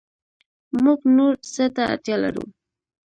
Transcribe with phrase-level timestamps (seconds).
[0.83, 2.43] موږ نور څه ته اړتیا لرو